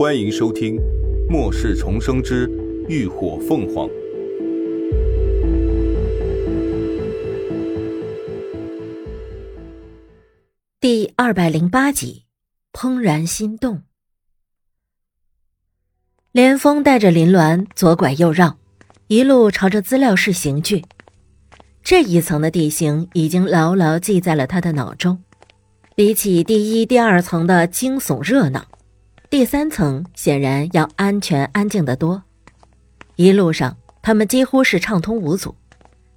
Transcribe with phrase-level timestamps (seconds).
[0.00, 0.76] 欢迎收听
[1.28, 2.48] 《末世重生之
[2.88, 3.86] 浴火凤凰》
[10.80, 12.24] 第二百零八集
[12.80, 13.76] 《怦然心动》。
[16.32, 18.56] 连峰带着林鸾左拐右绕，
[19.08, 20.82] 一路朝着资料室行去。
[21.82, 25.22] 这一层的地形已经牢牢记在了他的脑中。
[25.94, 28.66] 比起第一、第二层的惊悚热闹，
[29.30, 32.24] 第三层显然要安全安静得多。
[33.14, 35.54] 一路上，他们几乎是畅通无阻。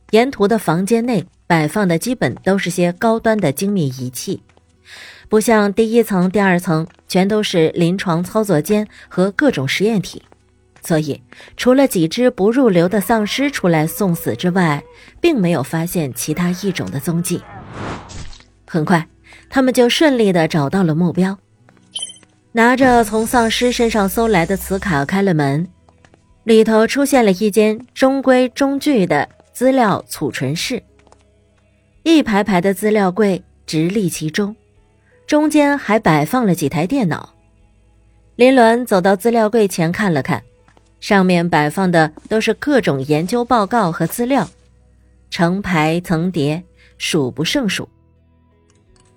[0.09, 4.41] 沿途的房间内摆放的基本都是些高端的精密仪器，
[5.29, 10.23] 不像第一层、第二层全都是临床操作间和各种实验体。
[10.81, 11.21] 所以，
[11.55, 14.83] 除了几只不入流的丧尸出来送死之外，
[15.21, 17.43] 并没有发现其他异种的踪迹。
[18.65, 19.07] 很快，
[19.51, 21.37] 他们就顺利的找到了目标，
[22.55, 25.67] 拿着从丧尸身上搜来的磁卡开了门，
[26.43, 30.83] 里头出现了一间中规中矩的资料储存室，
[32.03, 34.55] 一排排的资料柜直立其中，
[35.25, 37.33] 中间还摆放了几台电脑。
[38.35, 40.41] 林鸾走到资料柜前看了看。
[40.99, 44.49] 上面摆放的都是各种研究报告和资料，
[45.29, 46.63] 成排层叠，
[46.97, 47.89] 数不胜数。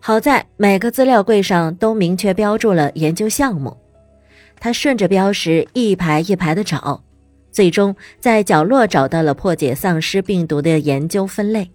[0.07, 3.77] 好在每个资料柜上都明确标注了研究项目，
[4.61, 7.03] 他顺着标识一排一排的找，
[7.51, 11.69] 最终在角落找到了破解丧尸病毒的研究分类。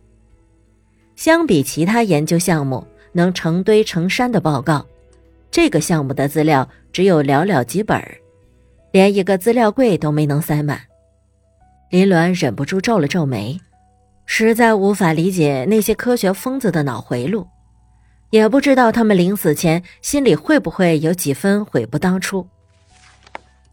[1.17, 4.85] 相比其他研究项目能成堆成山的报告，
[5.51, 8.01] 这个项目的资料只有寥寥几本。
[8.93, 10.79] 连一个资料柜都没能塞满，
[11.89, 13.59] 林鸾忍不住皱了皱眉，
[14.25, 17.45] 实在无法理解那些科学疯子的脑回路，
[18.31, 22.47] 也不知道他们临死前心里会不会有几分悔不当初。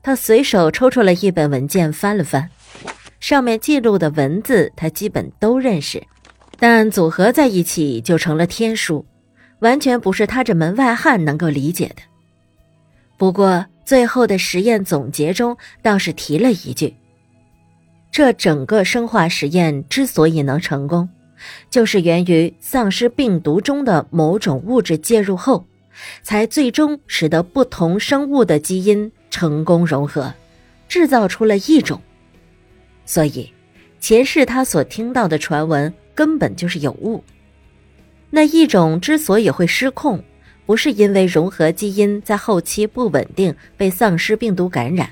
[0.02, 2.50] 他随手抽出了一本文件，翻了翻，
[3.18, 6.06] 上面记录的文字他基本都认识，
[6.58, 9.06] 但组合在一起就成了天书，
[9.60, 12.02] 完全不是他这门外汉能够理解的。
[13.16, 13.64] 不过。
[13.88, 16.94] 最后的实验总结中倒是提了一句
[18.12, 21.08] ：“这整个生化实验之所以能成功，
[21.70, 25.64] 就是源于丧尸病毒中的某种物质介入后，
[26.22, 30.32] 才最终使得不同生物的基因成功融合，
[30.88, 32.00] 制造出了一种。
[33.04, 33.52] 所以，
[34.00, 37.22] 前世他所听到的传闻根本就是有误。
[38.30, 40.22] 那一种之所以会失控。”
[40.68, 45.08] 不是因为融合基因在后期不稳定被丧尸病毒感染，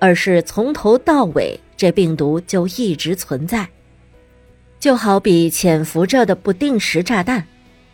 [0.00, 3.68] 而是从头到尾这病毒就一直存在，
[4.82, 7.46] 就好比潜伏着的不定时炸弹，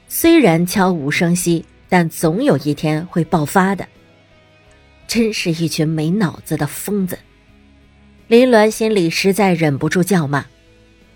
[0.08, 3.86] 虽然悄无声息，但总有一天会爆发的。
[5.06, 7.18] 真是一群没脑子的疯子！
[8.26, 10.46] 林鸾心里实在忍不住叫骂。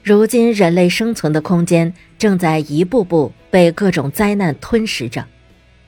[0.03, 5.25] 如今人类生存的空间正在一步步被各种灾难吞噬着。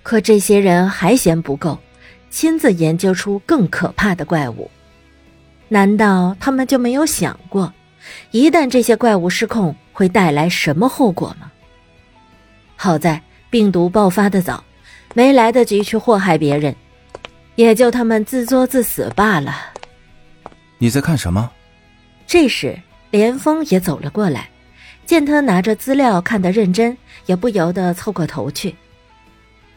[0.03, 1.78] 可这些人还嫌不够，
[2.31, 4.71] 亲自研究出更可怕的怪物。
[5.69, 7.71] 难道他们就没有想过，
[8.31, 11.50] 一旦这些怪物失控，会带来什么后果吗？
[12.76, 14.62] 好在病毒爆发的早，
[15.15, 16.75] 没来得及去祸害别人，
[17.54, 19.54] 也就他们自作自死罢了。
[20.78, 21.50] 你在看什么？
[22.26, 22.78] 这时，
[23.10, 24.50] 连峰也走了过来，
[25.06, 28.75] 见他拿着资料看得认真，也不由得凑过头去。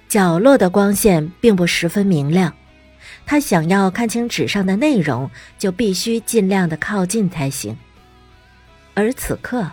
[0.09, 2.53] 角落的光线并不十分明亮，
[3.25, 5.29] 他想要看清纸上的内容，
[5.59, 7.77] 就必须尽量的靠近才行。
[8.97, 9.69] 而此刻，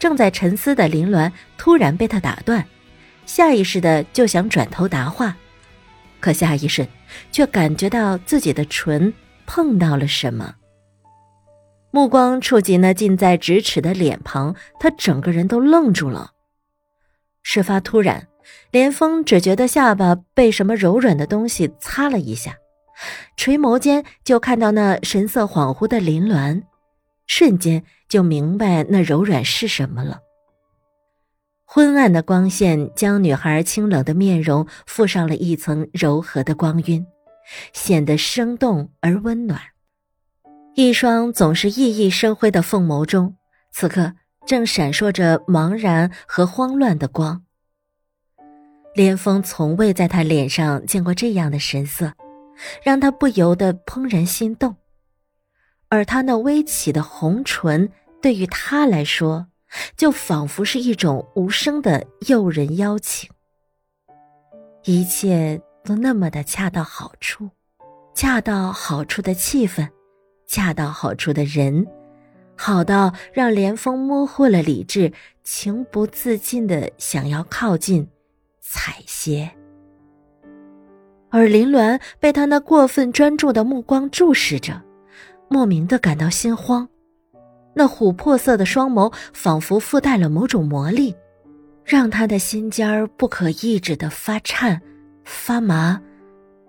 [0.00, 2.66] 正在沉思的林鸾突然被他打断，
[3.24, 5.36] 下意识的就想转头答话，
[6.18, 6.86] 可下一瞬，
[7.30, 9.14] 却感觉到自己的唇
[9.46, 10.56] 碰到了什么。
[11.92, 16.32] 目光触及那近在咫尺的脸庞，他整个人都愣住了。
[17.44, 18.26] 事发突然。
[18.70, 22.56] 连峰只觉得下巴被什么柔软的东西擦了一下，
[23.36, 26.62] 垂眸间就看到那神色恍惚的林鸾，
[27.28, 30.22] 瞬间就明白那柔软是什么了。
[31.64, 37.06] 昏暗的光线将女孩清冷的面容附上了一层柔和的光晕，
[37.72, 39.60] 显得生动而温暖。
[40.74, 43.36] 一双总是熠熠生辉的凤眸中，
[43.70, 44.14] 此刻
[44.46, 47.44] 正闪烁着茫然和慌乱的光。
[48.94, 52.14] 连峰从未在他脸上见过这样的神色，
[52.82, 54.74] 让他不由得怦然心动。
[55.88, 57.90] 而他那微起的红唇，
[58.20, 59.46] 对于他来说，
[59.96, 63.30] 就仿佛是一种无声的诱人邀请。
[64.84, 67.50] 一切都那么的恰到好处，
[68.14, 69.88] 恰到好处的气氛，
[70.46, 71.86] 恰到好处的人，
[72.56, 75.12] 好到让连峰模糊了理智，
[75.42, 78.08] 情不自禁的想要靠近、
[78.60, 79.48] 采撷。
[81.30, 84.82] 而林鸾被他那过分专注的目光注视着，
[85.48, 86.88] 莫名的感到心慌。
[87.74, 91.14] 那琥珀色的双眸仿佛附带了某种魔力，
[91.84, 94.80] 让他的心尖儿不可抑制的发颤、
[95.24, 96.00] 发麻，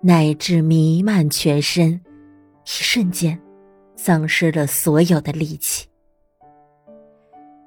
[0.00, 3.40] 乃至弥漫全身，一瞬间，
[3.96, 5.86] 丧失了所有的力气。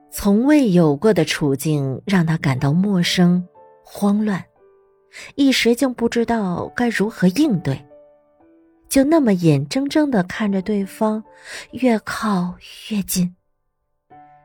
[0.09, 3.45] 从未有过的处境让他感到陌生、
[3.83, 4.43] 慌乱。
[5.35, 7.83] 一时竟不知道该如何应对，
[8.93, 11.23] 就那么眼睁睁的看着对方
[11.71, 12.53] 越靠
[12.91, 13.35] 越近，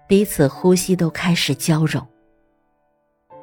[0.08, 2.08] 彼此呼吸都开始交融。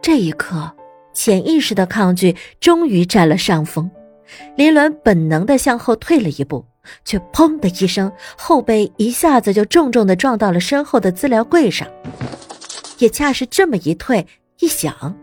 [0.02, 0.76] 这一刻，
[1.14, 3.92] 潜意识的抗拒终于占了上风，
[4.56, 6.66] 林鸾本能的向后退了一步，
[7.04, 11.88] 却砰的一声，后背一下子就重重的撞到了身后的资料柜上，
[12.98, 14.26] 也恰是这么一退
[14.58, 15.16] 一响。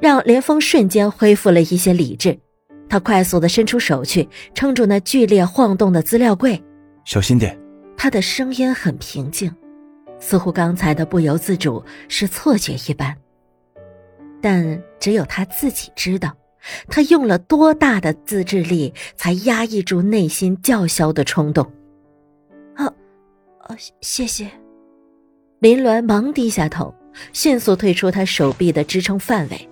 [0.00, 2.40] 让林峰瞬间恢复了一些理智，
[2.88, 6.62] 他快速的伸出手去撑住那剧烈晃动的资料柜，
[7.04, 7.58] 小心点。
[7.96, 9.52] 他的声音很平静，
[10.18, 13.14] 似乎刚才的不由自主是错觉一般。
[14.40, 16.36] 但只有他自己知道，
[16.88, 21.64] 他用了多大的自制力才压抑住内心叫嚣的冲动。
[22.74, 22.86] 啊，
[23.60, 24.48] 啊，谢谢。
[25.58, 26.94] 林鸾忙低下头。
[27.32, 29.68] 迅速退出他手臂的支撑范围，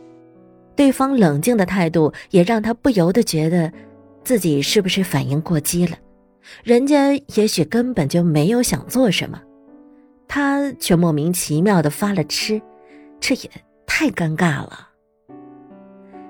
[0.77, 3.73] 对方冷静的态度也让他不由得觉得，
[4.23, 5.97] 自己是不是反应过激了？
[6.63, 9.41] 人家也许根本就没有想做什么，
[10.29, 12.61] 他却莫名其妙的发了痴，
[13.19, 13.51] 这也
[13.87, 14.91] 太尴尬了。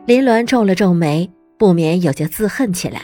[0.07, 3.03] 林鸾皱了皱眉，不免有些自恨起来。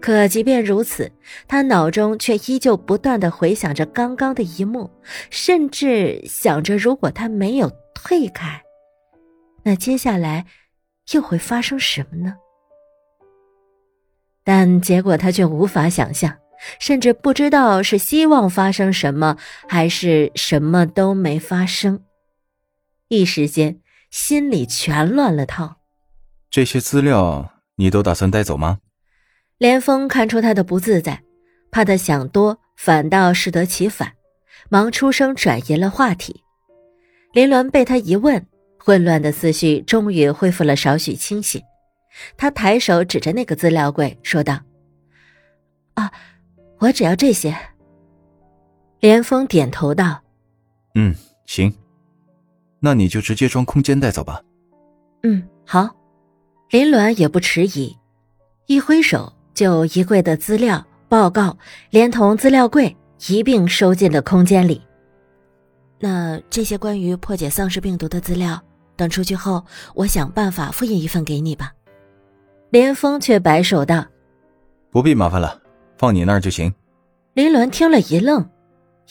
[0.00, 1.10] 可即便如此，
[1.46, 4.90] 他脑中却依旧不断的回想着刚刚的一幕，
[5.30, 8.60] 甚至想着，如果他没有退开，
[9.62, 10.46] 那接下来
[11.12, 12.36] 又会发生什么呢？
[14.42, 16.36] 但结果他却无法想象，
[16.78, 19.36] 甚至不知道是希望发生什么，
[19.68, 22.02] 还是什么都没发生。
[23.08, 23.80] 一时间，
[24.10, 25.76] 心里全乱了套。
[26.50, 28.78] 这些资料你都打算带走吗？
[29.58, 31.22] 连峰看出他的不自在，
[31.70, 34.14] 怕他想多，反倒适得其反，
[34.68, 36.42] 忙出声转移了话题。
[37.32, 38.46] 林鸾被他一问，
[38.82, 41.62] 混乱的思绪终于恢复了少许清醒。
[42.36, 44.58] 他抬手指着那个资料柜，说道
[45.94, 46.10] ：“啊，
[46.78, 47.56] 我只要这些。”
[48.98, 50.20] 连峰点头道
[50.96, 51.14] ：“嗯，
[51.46, 51.72] 行，
[52.80, 54.42] 那你就直接装空间带走吧。
[55.22, 55.88] ”“嗯，好。”
[56.70, 57.96] 林鸾也不迟疑，
[58.66, 59.32] 一挥手。
[59.52, 61.58] 就一柜的资料报告，
[61.90, 62.96] 连同资料柜
[63.28, 64.80] 一并收进了空间里。
[65.98, 68.58] 那这些关于破解丧尸病毒的资料，
[69.00, 69.64] 等出去后，
[69.94, 71.72] 我想办法复印一份给你吧。
[72.68, 74.04] 连峰却摆手道
[74.92, 75.58] ：“不必麻烦了，
[75.96, 76.70] 放你那儿就行。”
[77.32, 78.46] 林鸾听了一愣，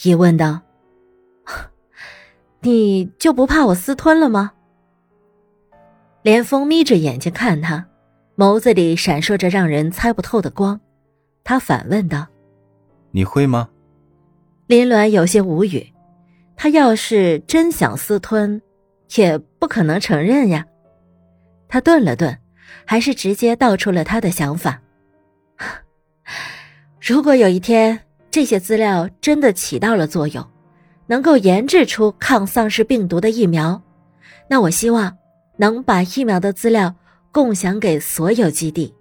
[0.03, 0.61] 疑问道
[2.61, 4.51] ：“你就不怕我私吞了吗？”
[6.21, 7.87] 连峰眯着眼睛看他。
[8.37, 10.79] 眸子里闪烁着让人猜不透的光，
[11.43, 12.27] 他反问道
[13.11, 13.67] ：“你会吗？”
[14.67, 15.91] 林鸾有些无语。
[16.55, 18.61] 他要是真想私吞，
[19.15, 20.65] 也不可能承认呀。
[21.67, 22.37] 他顿了顿，
[22.85, 24.81] 还是直接道出了他的想法
[27.01, 27.99] ：“如果有一天
[28.31, 30.45] 这些资料真的起到了作用，
[31.07, 33.81] 能够研制出抗丧尸病毒的疫苗，
[34.47, 35.17] 那我希望
[35.57, 36.95] 能把疫苗的资料。”
[37.31, 38.91] 共享给所有基地。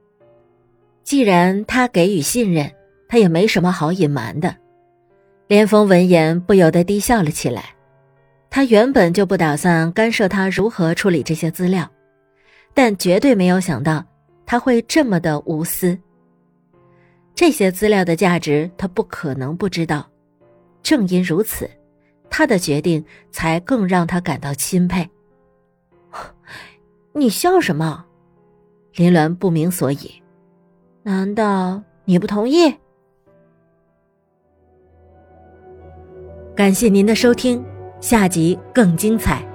[1.03, 2.71] 既然他给予信任，
[3.09, 4.55] 他也没什么好隐瞒的。
[5.47, 7.75] 连峰闻言不由得低笑了起来。
[8.51, 11.89] 他原本就不打算干涉他如何处理这些资料，
[12.75, 14.05] 但绝对没有想到
[14.47, 15.97] 他会这么的无私。
[17.35, 20.09] 这些资料的价值，他不可能不知道。
[20.83, 21.71] 正因如此，
[22.31, 25.09] 他的决定才更让他感到钦佩。
[27.13, 28.05] 你笑什么？
[28.95, 30.23] 林鸾不明所以，
[31.03, 32.75] 难道你不同意？
[36.57, 37.65] 感谢您的收听，
[38.01, 39.48] 下集更精彩。